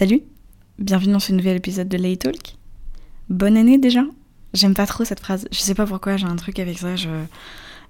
[0.00, 0.22] Salut,
[0.78, 2.56] bienvenue dans ce nouvel épisode de Lay Talk.
[3.28, 4.00] Bonne année déjà
[4.54, 7.10] J'aime pas trop cette phrase, je sais pas pourquoi, j'ai un truc avec ça, je...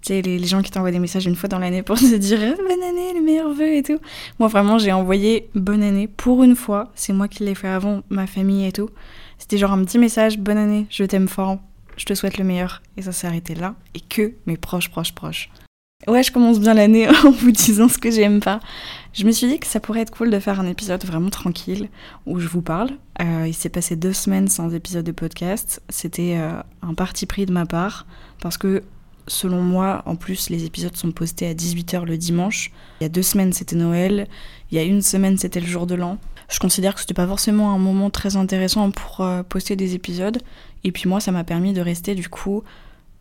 [0.00, 2.42] Tu sais, les, gens qui t'envoient des messages une fois dans l'année pour te dire
[2.42, 4.00] eh, bonne année, les meilleurs vœux et tout.
[4.40, 6.90] Moi, vraiment, j'ai envoyé bonne année pour une fois.
[6.96, 8.90] C'est moi qui l'ai fait avant, ma famille et tout.
[9.38, 11.61] C'était genre un petit message bonne année, je t'aime fort,
[11.97, 12.83] je te souhaite le meilleur.
[12.97, 13.77] Et ça s'est arrêté là.
[13.95, 15.49] Et que mes proches, proches, proches.
[16.09, 18.60] Ouais, je commence bien l'année en vous disant ce que j'aime pas.
[19.12, 21.88] Je me suis dit que ça pourrait être cool de faire un épisode vraiment tranquille
[22.27, 22.91] où je vous parle.
[23.20, 25.82] Euh, il s'est passé deux semaines sans épisode de podcast.
[25.88, 28.06] C'était euh, un parti pris de ma part
[28.40, 28.82] parce que
[29.26, 32.73] selon moi, en plus, les épisodes sont postés à 18h le dimanche.
[33.01, 34.26] Il y a deux semaines, c'était Noël.
[34.70, 36.18] Il y a une semaine, c'était le jour de l'an.
[36.48, 40.38] Je considère que c'était pas forcément un moment très intéressant pour euh, poster des épisodes.
[40.82, 42.62] Et puis moi, ça m'a permis de rester du coup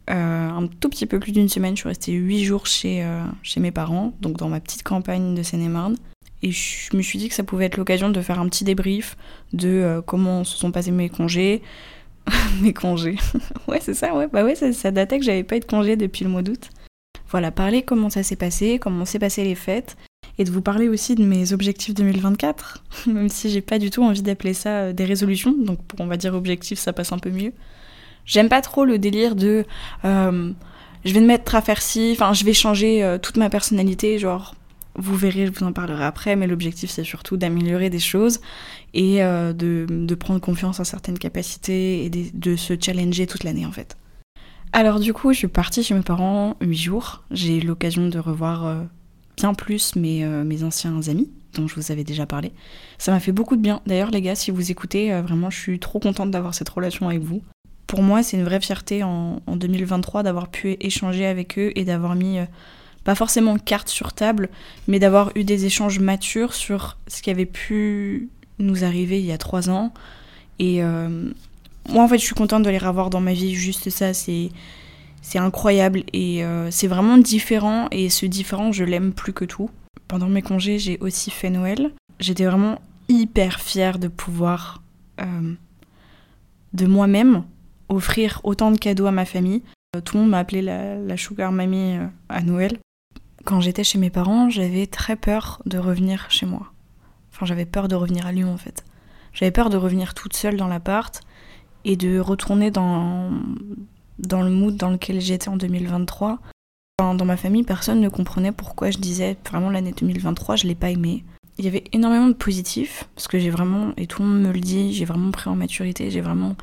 [0.10, 1.76] euh, un tout petit peu plus d'une semaine.
[1.76, 5.36] Je suis restée huit jours chez, euh, chez mes parents, donc dans ma petite campagne
[5.36, 5.98] de Seine-et-Marne.
[6.42, 9.18] Et je me suis dit que ça pouvait être l'occasion de faire un petit débrief
[9.54, 11.62] de euh, comment se sont passés mes congés.
[12.62, 13.18] mes congés.
[13.68, 14.28] ouais, c'est ça, ouais.
[14.28, 16.70] Bah ouais, ça, ça datait que j'avais pas eu de congé depuis le mois d'août.
[17.30, 19.98] Voilà, parler comment ça s'est passé, comment s'est passé les fêtes,
[20.40, 24.04] et de vous parler aussi de mes objectifs 2024, même si j'ai pas du tout
[24.04, 27.30] envie d'appeler ça des résolutions, donc pour on va dire objectifs, ça passe un peu
[27.30, 27.54] mieux.
[28.30, 29.66] J'aime pas trop le délire de
[30.06, 30.52] euh,
[31.04, 34.20] je vais me mettre à faire ci, enfin je vais changer euh, toute ma personnalité,
[34.20, 34.54] genre
[34.96, 38.40] vous verrez, je vous en parlerai après, mais l'objectif c'est surtout d'améliorer des choses
[38.94, 43.72] et euh, de, prendre confiance en certaines capacités et de, se challenger toute l'année en
[43.72, 43.98] fait.
[44.74, 47.24] Alors du coup, je suis partie chez mes parents 8 jours.
[47.32, 48.84] J'ai eu l'occasion de revoir
[49.38, 52.52] bien plus mes anciens amis dont je vous avais déjà parlé.
[53.00, 53.82] Ça m'a fait beaucoup de bien.
[53.88, 57.22] D'ailleurs les gars, si vous écoutez, vraiment je suis trop contente d'avoir cette relation avec
[57.22, 57.42] vous
[57.90, 62.14] pour moi, c'est une vraie fierté en, 2023 d'avoir pu échanger avec eux et d'avoir
[62.14, 62.46] mis, euh,
[63.04, 64.50] pas forcément carte sur table,
[64.88, 68.30] mais d'avoir eu des échanges matures sur ce qui avait pu
[68.60, 69.92] nous arriver il y a trois ans.
[70.60, 71.32] Et euh,
[71.90, 73.56] moi, en fait, je suis contente de les revoir dans ma vie.
[73.56, 74.52] Juste ça, c'est
[75.34, 77.88] incroyable et euh, c'est vraiment différent.
[77.90, 79.72] Et ce différent, je l'aime plus que tout.
[80.08, 81.90] Pendant mes congés, j'ai aussi fait Noël.
[82.20, 84.84] J'étais vraiment hyper fière de pouvoir
[86.74, 87.44] de moi-même
[87.90, 89.64] offrir autant de cadeaux à ma famille.
[89.96, 92.78] Euh, tout le monde m'a appelé la, sugar mamie euh, à Noël.
[93.44, 96.72] Quand j'étais chez mes parents, j'avais très peur de revenir chez moi.
[97.32, 98.86] Enfin, j'avais peur de revenir à Lyon en fait.
[99.34, 101.22] J'avais peur de revenir toute seule dans l'appart
[101.86, 103.32] et de retourner dans,
[104.20, 106.40] dans le mood dans lequel j'étais en 2023.
[107.00, 110.76] Dans, dans ma famille, personne ne comprenait pourquoi je disais vraiment l'année 2023, je l'ai
[110.76, 111.24] pas aimée.
[111.58, 114.52] Il y avait énormément de positifs, parce que j'ai vraiment, et tout le monde me
[114.52, 116.56] le dit, j'ai vraiment pris en maturité, j'ai vraiment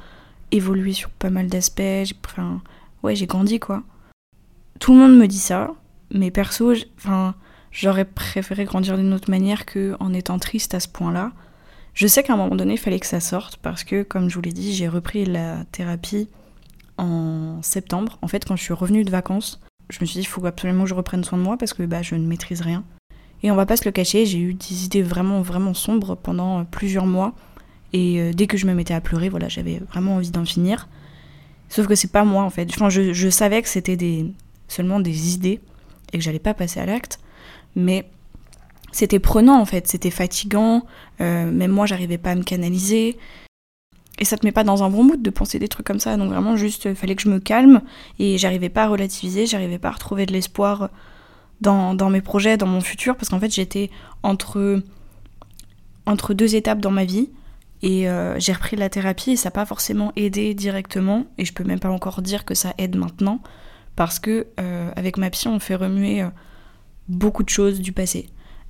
[0.53, 1.83] évolué sur pas mal d'aspects.
[2.25, 2.63] Enfin,
[3.03, 3.83] ouais, j'ai grandi quoi.
[4.79, 5.73] Tout le monde me dit ça,
[6.13, 6.75] mais perso,
[7.71, 11.33] j'aurais préféré grandir d'une autre manière que en étant triste à ce point-là.
[11.95, 14.35] Je sais qu'à un moment donné, il fallait que ça sorte parce que, comme je
[14.35, 16.29] vous l'ai dit, j'ai repris la thérapie
[16.99, 18.19] en septembre.
[18.21, 20.85] En fait, quand je suis revenue de vacances, je me suis dit, il faut absolument
[20.85, 22.85] que je reprenne soin de moi parce que bah, je ne maîtrise rien.
[23.43, 26.65] Et on va pas se le cacher, j'ai eu des idées vraiment, vraiment sombres pendant
[26.65, 27.35] plusieurs mois.
[27.97, 30.87] Et euh, dès que je me mettais à pleurer, voilà, j'avais vraiment envie d'en finir.
[31.71, 32.71] Sauf que c'est pas moi en fait.
[32.71, 34.27] Je, je savais que c'était des,
[34.69, 35.61] seulement des idées
[36.13, 37.19] et que j'allais pas passer à l'acte.
[37.75, 38.07] Mais
[38.93, 40.85] c'était prenant en fait, c'était fatigant.
[41.23, 43.17] Euh, même moi, j'arrivais pas à me canaliser.
[44.19, 46.19] Et ça te met pas dans un bon mood de penser des trucs comme ça.
[46.19, 47.81] Donc vraiment, juste, il fallait que je me calme.
[48.19, 50.91] Et j'arrivais pas à relativiser, j'arrivais pas à retrouver de l'espoir
[51.63, 53.17] dans, dans, mes projets, dans mon futur.
[53.17, 53.89] Parce qu'en fait, j'étais
[54.23, 54.83] entre,
[56.05, 57.31] entre deux étapes dans ma vie.
[57.83, 61.27] Et euh, j'ai repris la thérapie et ça n'a pas forcément aidé directement.
[61.39, 63.41] Et je peux même pas encore dire que ça aide maintenant.
[63.97, 66.29] Parce que euh, avec ma psy, on fait remuer euh,
[67.09, 68.29] beaucoup de choses du passé.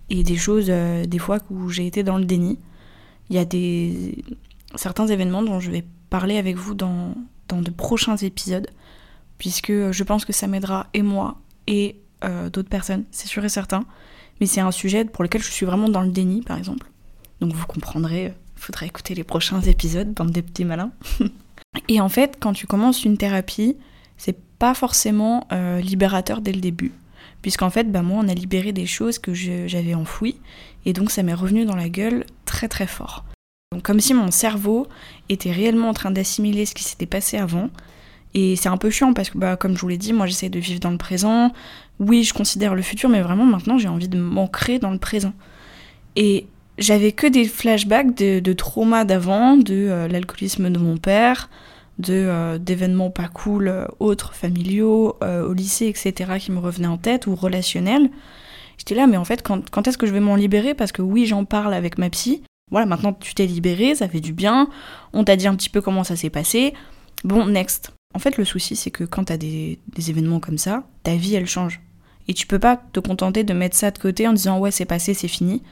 [0.08, 2.60] Et des choses, des fois, où j'ai été dans le déni.
[3.28, 4.24] Il y a des
[4.76, 7.16] certains événements dont je vais parler avec vous dans,
[7.48, 8.68] dans de prochains épisodes.
[9.38, 13.84] Puisque je pense que ça m'aidera et moi et d'autres personnes, c'est sûr et certain.
[14.40, 16.88] Mais c'est un sujet pour lequel je suis vraiment dans le déni, par exemple.
[17.40, 18.32] Donc vous comprendrez
[18.66, 20.90] faudrait écouter les prochains épisodes, bande des petits malins.
[21.88, 23.76] et en fait, quand tu commences une thérapie,
[24.16, 26.92] c'est pas forcément euh, libérateur dès le début.
[27.42, 30.40] Puisqu'en fait, bah, moi, on a libéré des choses que j'avais enfouies,
[30.84, 33.24] et donc ça m'est revenu dans la gueule très très fort.
[33.72, 34.86] Donc comme si mon cerveau
[35.28, 37.70] était réellement en train d'assimiler ce qui s'était passé avant.
[38.34, 40.48] Et c'est un peu chiant parce que, bah, comme je vous l'ai dit, moi j'essaie
[40.48, 41.52] de vivre dans le présent.
[42.00, 45.32] Oui, je considère le futur, mais vraiment maintenant j'ai envie de m'ancrer dans le présent.
[46.16, 46.46] Et
[46.78, 51.48] j'avais que des flashbacks de, de traumas d'avant, de euh, l'alcoolisme de mon père,
[51.98, 56.98] de euh, d'événements pas cool euh, autres familiaux au lycée etc qui me revenaient en
[56.98, 58.10] tête ou relationnels
[58.76, 60.74] j'étais là mais en fait quand, quand est-ce que je vais m'en libérer?
[60.74, 64.20] Parce que oui j'en parle avec ma psy Voilà, maintenant tu t'es libéré, ça fait
[64.20, 64.68] du bien,
[65.14, 66.74] on t'a dit un petit peu comment ça s'est passé.
[67.24, 67.92] Bon, next.
[68.14, 71.34] En fait, le souci, c'est que quand t'as des, des événements comme ça, ta vie,
[71.34, 71.80] elle change.
[72.28, 74.84] Et tu peux pas te contenter de mettre ça de côté en disant ouais, c'est
[74.84, 75.62] passé, c'est fini.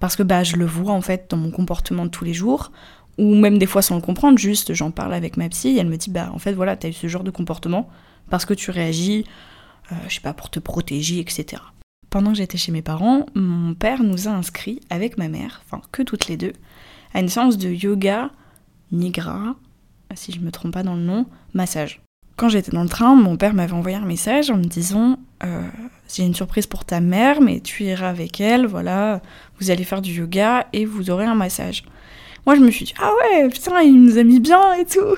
[0.00, 2.72] Parce que bah, je le vois en fait dans mon comportement de tous les jours,
[3.18, 5.96] ou même des fois sans le comprendre, juste j'en parle avec ma psy, elle me
[5.96, 7.88] dit bah en fait voilà, t'as eu ce genre de comportement
[8.30, 9.26] parce que tu réagis,
[9.92, 11.62] euh, je sais pas, pour te protéger, etc.
[12.08, 15.82] Pendant que j'étais chez mes parents, mon père nous a inscrits avec ma mère, enfin
[15.92, 16.54] que toutes les deux,
[17.12, 18.30] à une séance de yoga
[18.92, 19.54] nigra,
[20.14, 22.00] si je me trompe pas dans le nom, massage.
[22.40, 25.68] Quand j'étais dans le train, mon père m'avait envoyé un message en me disant euh,
[26.08, 29.20] J'ai une surprise pour ta mère, mais tu iras avec elle, voilà,
[29.60, 31.84] vous allez faire du yoga et vous aurez un massage.
[32.46, 35.16] Moi, je me suis dit Ah ouais, putain, il nous a mis bien et tout.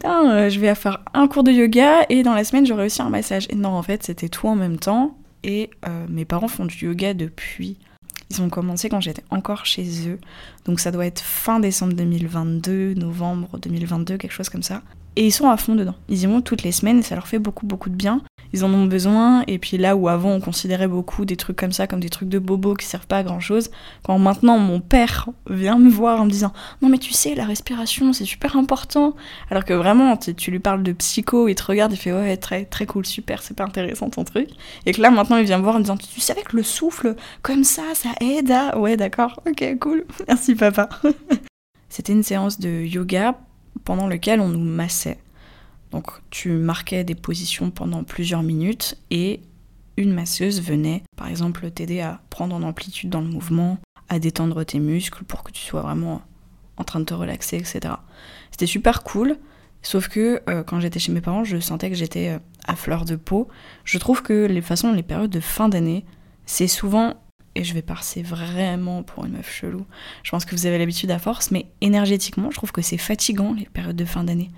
[0.00, 3.00] Putain, euh, je vais faire un cours de yoga et dans la semaine, j'aurai aussi
[3.02, 3.46] un massage.
[3.50, 5.16] Et non, en fait, c'était tout en même temps.
[5.44, 7.78] Et euh, mes parents font du yoga depuis.
[8.30, 10.18] Ils ont commencé quand j'étais encore chez eux.
[10.64, 14.82] Donc ça doit être fin décembre 2022, novembre 2022, quelque chose comme ça.
[15.16, 15.94] Et ils sont à fond dedans.
[16.08, 18.22] Ils y vont toutes les semaines et ça leur fait beaucoup beaucoup de bien.
[18.52, 19.44] Ils en ont besoin.
[19.46, 22.28] Et puis là où avant on considérait beaucoup des trucs comme ça comme des trucs
[22.28, 23.70] de bobo qui servent pas à grand chose,
[24.02, 26.52] quand maintenant mon père vient me voir en me disant
[26.82, 29.14] non mais tu sais la respiration c'est super important.
[29.50, 32.64] Alors que vraiment tu, lui parles de psycho, il te regarde, il fait ouais très
[32.64, 34.48] très cool, super, c'est pas intéressant ton truc.
[34.86, 36.64] Et que là maintenant il vient me voir en me disant tu savais que le
[36.64, 40.88] souffle comme ça ça aide à ouais d'accord, ok cool, merci papa.
[41.88, 43.36] C'était une séance de yoga
[43.82, 45.18] pendant lequel on nous massait.
[45.90, 49.40] Donc tu marquais des positions pendant plusieurs minutes et
[49.96, 53.78] une masseuse venait par exemple t'aider à prendre en amplitude dans le mouvement,
[54.08, 56.22] à détendre tes muscles pour que tu sois vraiment
[56.76, 57.94] en train de te relaxer, etc.
[58.50, 59.38] C'était super cool,
[59.82, 63.04] sauf que euh, quand j'étais chez mes parents, je sentais que j'étais euh, à fleur
[63.04, 63.48] de peau.
[63.84, 66.04] Je trouve que les façons, les périodes de fin d'année,
[66.46, 67.14] c'est souvent
[67.54, 69.86] et je vais passer vraiment pour une meuf chelou.
[70.22, 73.52] Je pense que vous avez l'habitude à force, mais énergétiquement, je trouve que c'est fatigant
[73.52, 74.50] les périodes de fin d'année.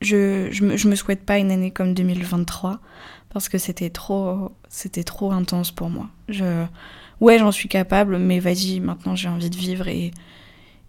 [0.00, 2.80] Je, je, me, je me souhaite pas une année comme 2023
[3.30, 6.08] parce que c'était trop, c'était trop intense pour moi.
[6.28, 6.64] Je,
[7.20, 10.10] ouais, j'en suis capable, mais vas-y, maintenant j'ai envie de vivre et,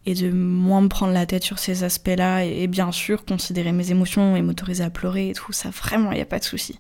[0.05, 3.71] et de moins me prendre la tête sur ces aspects-là et, et bien sûr considérer
[3.71, 5.69] mes émotions et m'autoriser à pleurer et tout ça.
[5.69, 6.79] Vraiment, il n'y a pas de souci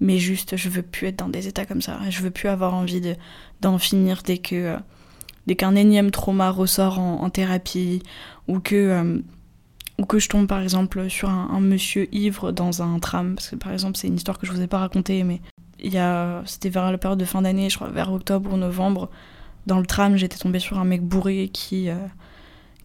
[0.00, 1.98] mais juste je veux plus être dans des états comme ça.
[2.08, 3.16] Je veux plus avoir envie de,
[3.60, 4.76] d'en finir dès que euh,
[5.46, 8.02] dès qu'un énième trauma ressort en, thérapie
[8.48, 9.18] ou que euh,
[9.98, 13.56] ou que je tombe par exemple sur un, monsieur ivre dans un tram parce que
[13.56, 15.40] par exemple c'est une histoire que je vous ai pas racontée mais
[15.78, 18.56] il y a c'était vers la période de fin d'année je crois vers octobre ou
[18.56, 19.10] novembre
[19.66, 21.96] dans le tram j'étais tombée sur un mec bourré qui euh,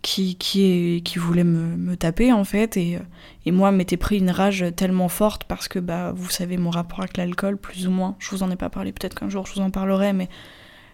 [0.02, 2.78] qui, qui, qui voulait me, me, taper en fait.
[2.78, 3.00] Et,
[3.46, 7.00] et moi m'était pris une rage tellement forte parce que bah vous savez mon rapport
[7.00, 8.16] avec l'alcool plus ou moins.
[8.20, 10.30] Je vous en ai pas parlé peut-être qu'un jour je vous en parlerai mais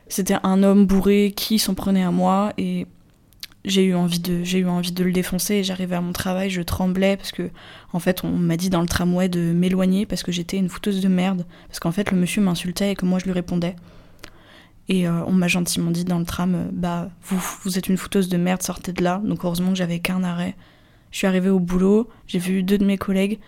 [0.07, 2.88] c'était un homme bourré qui s'en prenait à moi et
[3.63, 5.63] j'ai eu envie de j'ai eu envie de le défoncer.
[5.63, 7.50] J'arrivais à mon travail je tremblais parce que
[7.94, 11.02] en fait on m'a dit dans le tramway de m'éloigner parce que j'étais une fouteuse
[11.02, 11.46] de merde.
[11.68, 13.75] Parce qu'en fait le monsieur m'insultait et que moi je lui répondais
[14.88, 17.98] et euh, on m'a gentiment dit dans le tram, euh, bah vous, vous êtes une
[17.98, 19.22] fouteuse de merde, sortez de là.
[19.24, 20.56] Donc heureusement que j'avais qu'un arrêt.
[21.12, 23.40] Je suis arrivée au boulot, j'ai vu deux de mes collègues.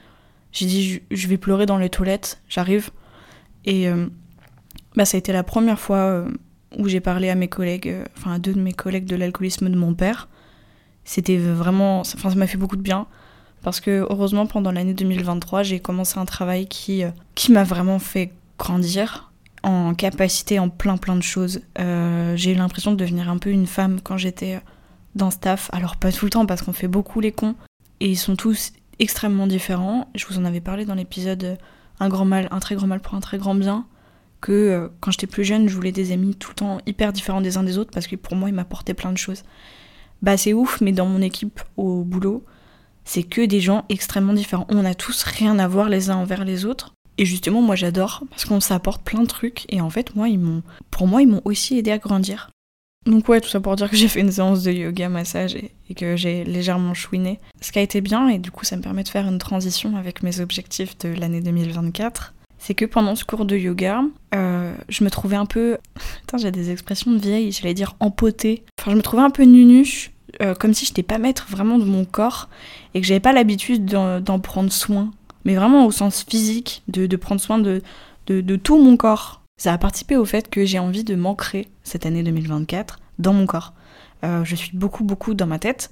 [0.52, 2.90] J'ai dit je vais pleurer dans les toilettes, j'arrive.
[3.66, 4.08] Et euh,
[4.96, 6.26] bah ça a été la première fois
[6.78, 9.76] où j'ai parlé à mes collègues, enfin à deux de mes collègues de l'alcoolisme de
[9.76, 10.30] mon père.
[11.04, 13.06] C'était vraiment, enfin ça m'a fait beaucoup de bien
[13.62, 17.04] parce que heureusement pendant l'année 2023 j'ai commencé un travail qui
[17.36, 19.32] qui m'a vraiment fait grandir
[19.64, 21.62] en capacité en plein plein de choses.
[21.80, 24.60] Euh, j'ai eu l'impression de devenir un peu une femme quand j'étais
[25.16, 25.70] dans staff.
[25.74, 27.56] Alors pas tout le temps parce qu'on fait beaucoup les cons
[28.00, 30.10] et ils sont tous extrêmement différents.
[30.16, 31.58] Je vous en avais parlé dans l'épisode
[32.00, 33.86] Un grand mal, un très grand mal pour un très grand bien.
[34.40, 37.42] Que euh, quand j'étais plus jeune, je voulais des amis tout le temps hyper différents
[37.42, 39.44] des uns des autres parce que pour moi ils m'apportaient plein de choses.
[40.22, 42.44] Bah c'est ouf, mais dans mon équipe au boulot,
[43.04, 44.68] c'est que des gens extrêmement différents.
[44.70, 46.94] On a tous rien à voir les uns envers les autres.
[47.18, 50.40] Et justement, moi j'adore parce qu'on s'apporte plein de trucs et en fait, moi, ils
[50.40, 52.50] m'ont, pour moi, ils m'ont aussi aidé à grandir.
[53.08, 55.72] Donc ouais, tout ça pour dire que j'ai fait une séance de yoga massage et,
[55.96, 57.40] que j'ai légèrement chouiné.
[57.62, 59.96] Ce qui a été bien et du coup ça me permet de faire une transition
[59.96, 62.34] avec mes objectifs de l'année 2024.
[62.60, 64.02] C'est que pendant ce cours de yoga,
[64.36, 65.78] euh, je me trouvais un peu...
[66.22, 68.66] Putain, j'ai des expressions de vieille, j'allais dire empotée.
[68.82, 71.78] Enfin, je me trouvais un peu nunuche, euh, comme si je n'étais pas maître vraiment
[71.78, 72.50] de mon corps
[72.94, 75.12] et que j'avais pas l'habitude d'en prendre soin
[75.48, 77.82] mais vraiment au sens physique, de, prendre soin de,
[78.58, 79.42] tout mon corps.
[79.58, 83.46] Ça a participé au fait que j'ai envie de m'ancrer cette année 2024 dans mon
[83.46, 83.74] corps.
[84.26, 85.92] Euh, je suis beaucoup, beaucoup dans ma tête.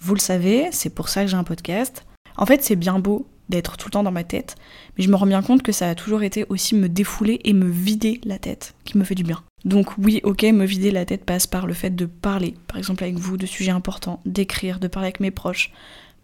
[0.00, 2.06] Vous le savez, c'est pour ça que j'ai un podcast.
[2.38, 4.56] En fait, c'est bien beau d'être tout le temps dans ma tête,
[4.96, 7.52] mais je me rends bien compte que ça a toujours été aussi me défouler et
[7.52, 9.42] me vider la tête qui me fait du bien.
[9.66, 13.04] Donc oui, ok, me vider la tête passe par le fait de parler, par exemple
[13.04, 15.72] avec vous, de sujets importants, d'écrire, de parler avec mes proches.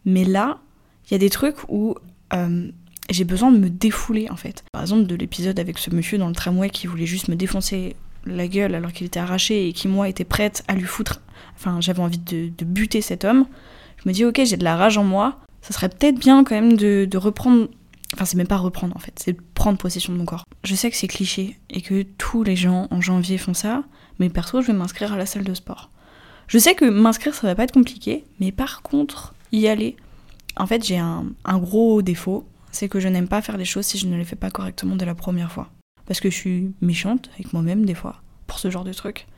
[0.06, 0.60] Mais là,
[1.06, 1.94] il y a des trucs où
[2.32, 2.70] euh,
[3.10, 4.64] j'ai besoin de me défouler en fait.
[4.72, 7.96] Par exemple, de l'épisode avec ce monsieur dans le tramway qui voulait juste me défoncer
[8.24, 11.20] la gueule alors qu'il était arraché et qui moi était prête à lui foutre.
[11.56, 13.46] Enfin, j'avais envie de, buter cet homme.
[14.02, 15.40] Je me dis, ok, j'ai de la rage en moi.
[15.62, 17.68] Ça serait peut-être bien quand même de, de reprendre.
[18.14, 20.44] Enfin, c'est même pas reprendre en fait, c'est prendre possession de mon corps.
[20.64, 23.84] Je sais que c'est cliché et que tous les gens en janvier font ça,
[24.18, 25.90] mais perso, je vais m'inscrire à la salle de sport.
[26.48, 29.96] Je sais que m'inscrire ça va pas être compliqué, mais par contre, y aller.
[30.56, 33.98] En fait, j'ai un, gros défaut, c'est que je n'aime pas faire les choses si
[33.98, 35.70] je ne les fais pas correctement de la première fois
[36.10, 39.28] parce que je suis méchante avec moi-même des fois pour ce genre de trucs.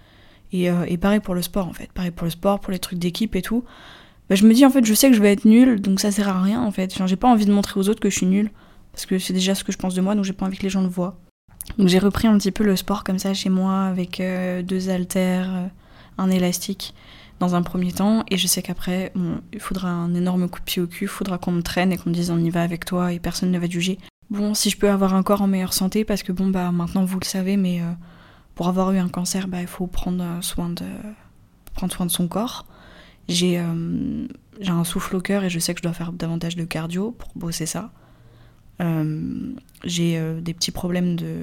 [0.52, 2.98] Et, euh, pareil pour le sport en fait, pareil pour le sport, pour les trucs
[2.98, 3.62] d'équipe et tout.
[4.30, 6.10] Bah, je me dis en fait, je sais que je vais être nulle, donc ça
[6.10, 6.98] sert à rien en fait.
[7.06, 8.50] j'ai pas envie de montrer aux autres que je suis nulle,
[8.90, 10.62] parce que c'est déjà ce que je pense de moi, donc j'ai pas envie que
[10.62, 11.18] les gens le voient.
[11.76, 14.88] Donc j'ai repris un petit peu le sport comme ça chez moi, avec euh, deux
[14.88, 15.66] haltères, euh,
[16.16, 16.94] un élastique
[17.42, 19.12] dans un premier temps, et je sais qu'après,
[19.52, 21.98] il faudra un énorme coup de pied au cul, il faudra qu'on me traîne et
[21.98, 23.98] qu'on me dise on y va avec toi et personne ne va juger.
[24.30, 27.04] Bon, si je peux avoir un corps en meilleure santé, parce que bon, bah maintenant
[27.04, 27.90] vous le savez, mais euh,
[28.54, 30.84] pour avoir eu un cancer, bah il faut prendre euh, soin de,
[31.74, 32.64] prendre soin de son corps.
[33.28, 34.28] J'ai euh,
[34.60, 37.10] j'ai un souffle au cœur et je sais que je dois faire davantage de cardio
[37.10, 37.90] pour bosser ça.
[39.84, 41.42] j'ai des petits problèmes de.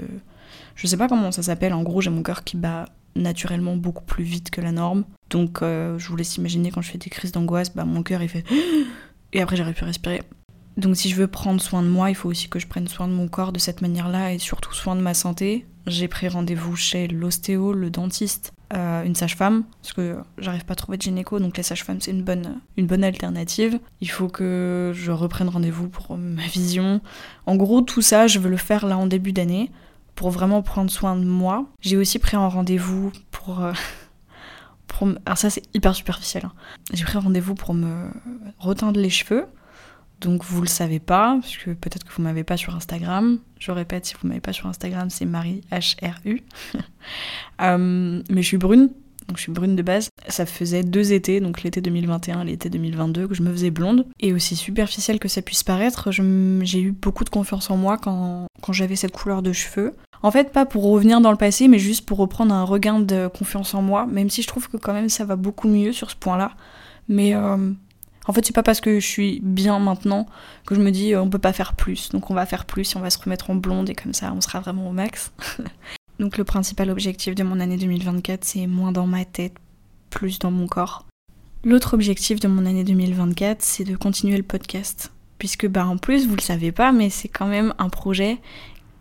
[0.75, 2.85] Je sais pas comment ça s'appelle, en gros, j'ai mon cœur qui bat
[3.15, 5.05] naturellement beaucoup plus vite que la norme.
[5.29, 8.29] Donc, je vous laisse imaginer quand je fais des crises d'angoisse, bah mon cœur il
[8.29, 8.43] fait.
[9.33, 10.21] Et après, j'arrive plus à respirer.
[10.79, 13.09] Donc si je veux prendre soin de moi, il faut aussi que je prenne soin
[13.09, 15.65] de mon corps de cette manière-là et surtout soin de ma santé.
[15.87, 20.75] J'ai pris rendez-vous chez l'ostéo, le dentiste, euh, une sage-femme, parce que j'arrive pas à
[20.75, 23.79] trouver de gynéco, donc les sages-femmes c'est une bonne, une bonne alternative.
[23.99, 27.01] Il faut que je reprenne rendez-vous pour ma vision.
[27.45, 29.71] En gros, tout ça, je veux le faire là en début d'année
[30.19, 31.65] pour vraiment prendre soin de moi.
[31.79, 33.63] J'ai aussi pris un rendez-vous pour...
[33.63, 33.71] Euh,
[35.25, 36.43] alors ça c'est hyper superficiel.
[36.43, 36.51] Hein.
[36.91, 38.09] J'ai pris un rendez-vous pour me
[38.59, 39.47] reteindre les cheveux
[40.19, 43.39] donc vous le savez pas, parce que peut-être que vous m'avez pas sur Instagram.
[43.57, 46.43] Je répète, si vous m'avez pas sur Instagram, c'est Marie H-R-U.
[47.61, 48.89] Euh, mais je suis brune,
[49.27, 50.09] donc je suis brune de base.
[50.27, 54.05] Ça faisait deux étés, donc l'été 2021 et l'été 2022, que je me faisais blonde.
[54.19, 58.47] Et aussi superficielle que ça puisse paraître, j'ai eu beaucoup de confiance en moi quand
[58.71, 59.95] j'avais cette couleur de cheveux.
[60.21, 63.27] En fait, pas pour revenir dans le passé, mais juste pour reprendre un regain de
[63.27, 66.11] confiance en moi, même si je trouve que quand même ça va beaucoup mieux sur
[66.11, 66.51] ce point-là.
[67.07, 67.71] Mais euh,
[68.27, 70.27] en fait, c'est pas parce que je suis bien maintenant
[70.65, 72.09] que je me dis euh, on peut pas faire plus.
[72.09, 74.33] Donc on va faire plus et on va se remettre en blonde et comme ça
[74.35, 75.31] on sera vraiment au max.
[76.19, 79.55] donc le principal objectif de mon année 2024, c'est moins dans ma tête,
[80.09, 81.05] plus dans mon corps.
[81.63, 85.11] L'autre objectif de mon année 2024, c'est de continuer le podcast.
[85.39, 88.39] Puisque bah en plus, vous le savez pas, mais c'est quand même un projet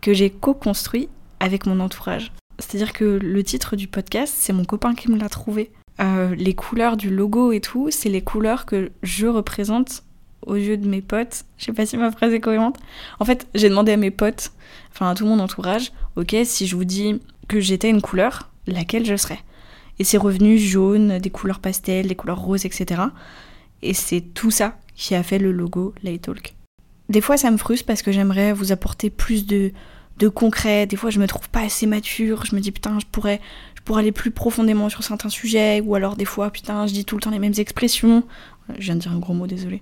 [0.01, 2.31] que j'ai co-construit avec mon entourage.
[2.59, 5.71] C'est-à-dire que le titre du podcast, c'est mon copain qui me l'a trouvé.
[6.01, 10.03] Euh, les couleurs du logo et tout, c'est les couleurs que je représente
[10.45, 11.45] aux yeux de mes potes.
[11.57, 12.77] Je sais pas si ma phrase est cohérente.
[13.19, 14.51] En fait, j'ai demandé à mes potes,
[14.91, 19.05] enfin à tout mon entourage, ok, si je vous dis que j'étais une couleur, laquelle
[19.05, 19.39] je serais?
[19.99, 23.01] Et c'est revenu jaune, des couleurs pastel, des couleurs roses, etc.
[23.81, 26.55] Et c'est tout ça qui a fait le logo Talk.
[27.09, 29.71] Des fois, ça me frustre parce que j'aimerais vous apporter plus de,
[30.19, 30.85] de concret.
[30.85, 32.45] Des fois, je me trouve pas assez mature.
[32.45, 33.41] Je me dis, putain, je pourrais,
[33.85, 37.15] pour aller plus profondément sur certains sujets, ou alors des fois, putain, je dis tout
[37.15, 38.23] le temps les mêmes expressions.
[38.77, 39.81] Je viens de dire un gros mot, désolé.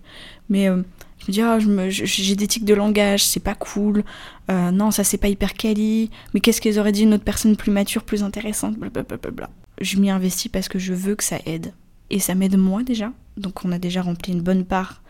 [0.49, 0.81] Mais euh,
[1.19, 4.05] je me dis, ah, j'ai des tics de langage, c'est pas cool.
[4.49, 6.09] Euh, non, ça c'est pas hyper quali.
[6.33, 9.49] Mais qu'est-ce qu'ils auraient dit une autre personne plus mature, plus intéressante, blablabla.
[9.81, 11.73] Je m'y investis parce que je veux que ça aide.
[12.09, 13.11] Et ça m'aide moi déjà.
[13.35, 15.01] Donc on a déjà rempli une bonne part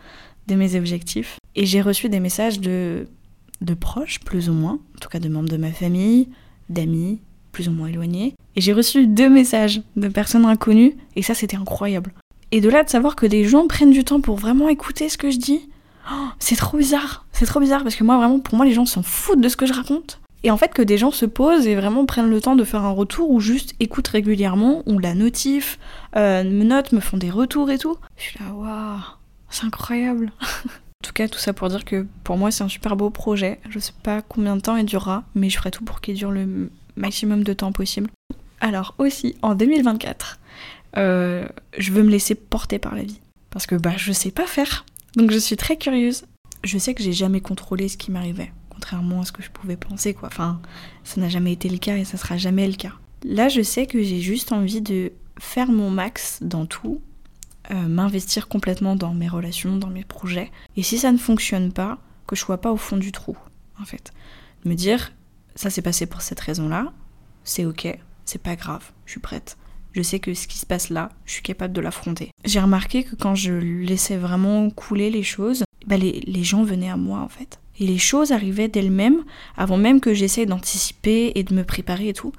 [0.48, 1.38] de mes objectifs.
[1.58, 3.08] Et j'ai reçu des messages de,
[3.62, 6.28] de proches, plus ou moins, en tout cas de membres de ma famille,
[6.68, 7.18] d'amis,
[7.50, 8.34] plus ou moins éloignés.
[8.54, 12.12] Et j'ai reçu deux messages de personnes inconnues, et ça c'était incroyable.
[12.52, 15.18] Et de là de savoir que des gens prennent du temps pour vraiment écouter ce
[15.18, 15.68] que je dis,
[16.08, 17.26] oh, c'est trop bizarre.
[17.32, 19.56] C'est trop bizarre parce que moi vraiment, pour moi, les gens s'en foutent de ce
[19.56, 20.20] que je raconte.
[20.44, 22.84] Et en fait, que des gens se posent et vraiment prennent le temps de faire
[22.84, 25.80] un retour ou juste écoutent régulièrement, ou la notif,
[26.14, 27.96] euh, me notent, me font des retours et tout.
[28.16, 29.00] Je suis là, waouh,
[29.50, 30.30] c'est incroyable.
[31.00, 33.60] en tout cas, tout ça pour dire que pour moi, c'est un super beau projet.
[33.70, 36.32] Je sais pas combien de temps il durera, mais je ferai tout pour qu'il dure
[36.32, 38.10] le maximum de temps possible.
[38.60, 40.40] Alors aussi, en 2024,
[40.96, 41.46] euh,
[41.78, 43.20] je veux me laisser porter par la vie.
[43.50, 44.84] Parce que bah, je sais pas faire.
[45.14, 46.24] Donc je suis très curieuse.
[46.64, 49.76] Je sais que j'ai jamais contrôlé ce qui m'arrivait, contrairement à ce que je pouvais
[49.76, 50.28] penser, quoi.
[50.28, 50.60] Enfin,
[51.04, 52.92] ça n'a jamais été le cas et ça sera jamais le cas.
[53.22, 57.00] Là, je sais que j'ai juste envie de faire mon max dans tout,
[57.70, 60.50] euh, m'investir complètement dans mes relations, dans mes projets.
[60.76, 63.36] Et si ça ne fonctionne pas, que je sois pas au fond du trou,
[63.80, 64.12] en fait.
[64.64, 65.12] Me dire,
[65.54, 66.92] ça s'est passé pour cette raison-là,
[67.44, 67.88] c'est ok,
[68.24, 69.56] c'est pas grave, je suis prête.
[69.92, 72.30] Je sais que ce qui se passe là, je suis capable de l'affronter.
[72.44, 76.90] J'ai remarqué que quand je laissais vraiment couler les choses, bah les, les gens venaient
[76.90, 77.58] à moi en fait.
[77.80, 79.24] Et les choses arrivaient d'elles-mêmes,
[79.56, 82.32] avant même que j'essaye d'anticiper et de me préparer et tout.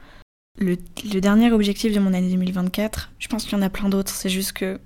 [0.57, 0.77] Le,
[1.13, 4.13] le, dernier objectif de mon année 2024, je pense qu'il y en a plein d'autres,
[4.13, 4.79] c'est juste que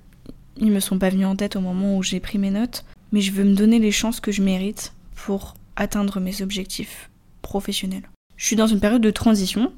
[0.56, 3.20] ils me sont pas venus en tête au moment où j'ai pris mes notes, mais
[3.20, 7.10] je veux me donner les chances que je mérite pour atteindre mes objectifs
[7.42, 8.08] professionnels.
[8.36, 9.72] Je suis dans une période de transition,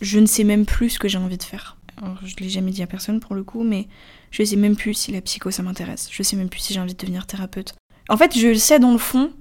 [0.00, 1.76] je ne sais même plus ce que j'ai envie de faire.
[2.24, 3.88] Je l'ai jamais dit à personne pour le coup, mais
[4.30, 6.08] je sais même plus si la psycho ça m'intéresse.
[6.10, 7.74] Je sais même plus si j'ai envie de devenir thérapeute.
[8.08, 9.32] En fait, je le sais dans le fond,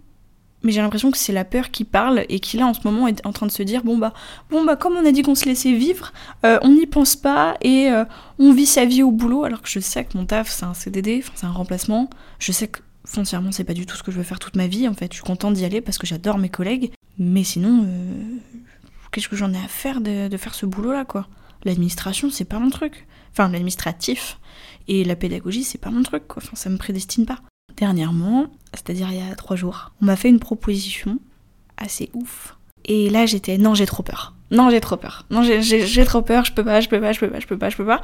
[0.63, 3.07] mais j'ai l'impression que c'est la peur qui parle et qui là en ce moment
[3.07, 4.13] est en train de se dire bon bah
[4.49, 6.13] bon bah comme on a dit qu'on se laissait vivre,
[6.45, 8.05] euh, on n'y pense pas et euh,
[8.39, 10.73] on vit sa vie au boulot alors que je sais que mon taf c'est un
[10.73, 12.09] CDD, c'est un remplacement.
[12.39, 14.67] Je sais que foncièrement c'est pas du tout ce que je veux faire toute ma
[14.67, 15.11] vie en fait.
[15.11, 18.13] Je suis contente d'y aller parce que j'adore mes collègues, mais sinon euh,
[19.11, 21.27] qu'est-ce que j'en ai à faire de, de faire ce boulot là quoi?
[21.65, 23.05] L'administration c'est pas mon truc.
[23.31, 24.39] Enfin l'administratif
[24.87, 26.41] et la pédagogie c'est pas mon truc quoi.
[26.43, 27.39] Enfin ça me prédestine pas
[27.77, 31.19] dernièrement, c'est-à-dire il y a trois jours, on m'a fait une proposition
[31.77, 32.57] assez ouf.
[32.85, 34.33] Et là j'étais non j'ai trop peur.
[34.51, 35.25] Non j'ai trop peur.
[35.29, 37.57] Non j'ai trop peur, je peux pas, je peux pas, je peux pas, je peux
[37.57, 38.01] pas, je peux pas.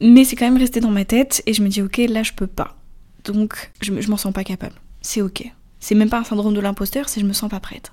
[0.00, 2.32] Mais c'est quand même resté dans ma tête et je me dis ok là je
[2.32, 2.76] peux pas.
[3.24, 4.74] Donc je, je m'en sens pas capable.
[5.02, 5.50] C'est ok.
[5.80, 7.92] C'est même pas un syndrome de l'imposteur, c'est je me sens pas prête.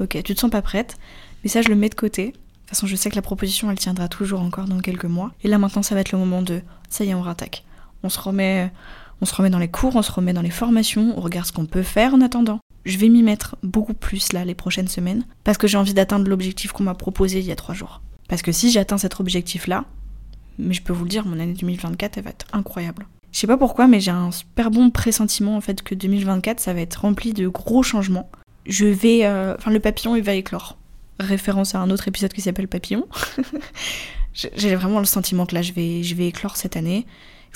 [0.00, 0.96] Ok, tu te sens pas prête,
[1.42, 2.26] mais ça je le mets de côté.
[2.26, 5.32] De toute façon je sais que la proposition elle tiendra toujours encore dans quelques mois.
[5.44, 6.60] Et là maintenant ça va être le moment de
[6.90, 7.64] ça y est on rattaque.
[8.02, 8.70] On se remet
[9.20, 11.52] on se remet dans les cours, on se remet dans les formations, on regarde ce
[11.52, 12.60] qu'on peut faire en attendant.
[12.84, 16.28] Je vais m'y mettre beaucoup plus là les prochaines semaines parce que j'ai envie d'atteindre
[16.28, 18.02] l'objectif qu'on m'a proposé il y a trois jours.
[18.28, 19.84] Parce que si j'atteins cet objectif là,
[20.58, 23.06] mais je peux vous le dire, mon année 2024 elle va être incroyable.
[23.32, 26.74] Je sais pas pourquoi, mais j'ai un super bon pressentiment en fait que 2024 ça
[26.74, 28.30] va être rempli de gros changements.
[28.66, 30.76] Je vais, euh, enfin le papillon il va éclore.
[31.18, 33.06] Référence à un autre épisode qui s'appelle Papillon.
[34.32, 37.06] j'ai vraiment le sentiment que là je vais éclore cette année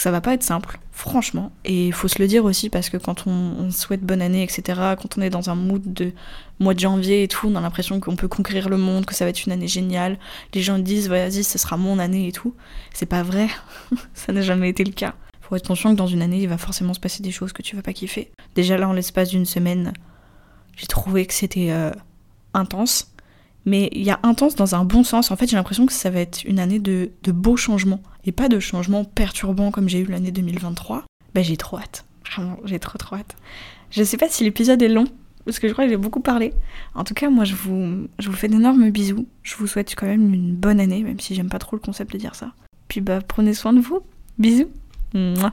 [0.02, 1.52] ça va pas être simple, franchement.
[1.64, 4.80] Et il faut se le dire aussi parce que quand on, souhaite bonne année, etc.,
[5.00, 6.12] quand on est dans un mood de
[6.58, 9.24] mois de janvier et tout, on a l'impression qu'on peut conquérir le monde, que ça
[9.24, 10.18] va être une année géniale.
[10.54, 12.54] Les gens disent, vas-y, ce sera mon année et tout.
[12.94, 13.48] C'est pas vrai,
[14.14, 15.14] ça n'a jamais été le cas.
[15.42, 17.62] Faut être conscient que dans une année, il va forcément se passer des choses que
[17.62, 18.30] tu vas pas kiffer.
[18.54, 19.92] Déjà là, en l'espace d'une semaine,
[20.76, 21.90] j'ai trouvé que c'était euh,
[22.54, 23.12] intense
[23.64, 25.30] mais il y a intense dans un bon sens.
[25.30, 28.32] En fait, j'ai l'impression que ça va être une année de, de beaux changements et
[28.32, 31.04] pas de changements perturbants comme j'ai eu l'année 2023.
[31.34, 32.04] Bah, j'ai trop hâte.
[32.32, 33.36] Vraiment, j'ai trop trop hâte.
[33.90, 35.06] Je sais pas si l'épisode est long,
[35.44, 36.52] parce que je crois que j'ai beaucoup parlé.
[36.94, 39.26] En tout cas, moi, je vous, je vous fais d'énormes bisous.
[39.42, 42.12] Je vous souhaite quand même une bonne année, même si j'aime pas trop le concept
[42.12, 42.52] de dire ça.
[42.88, 44.00] Puis bah, prenez soin de vous.
[44.38, 44.70] Bisous.
[45.14, 45.52] Mouah.